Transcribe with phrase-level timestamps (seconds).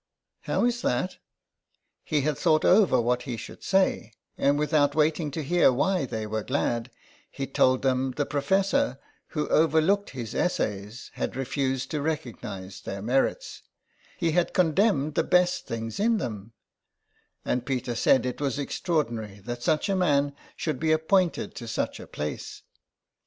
[0.49, 1.17] ''''How is that?''
[2.03, 6.25] He had thought over what he should say, and without waiting to hear why they
[6.25, 6.89] were glad,
[7.29, 13.61] he told them the professor, who overlooked his essays, had refused to recognise their merits—
[14.19, 16.53] he had condemned the best things in them;
[17.45, 21.67] and Peter said it was extra ordinary that such a man should be appointed to
[21.67, 22.63] such a place.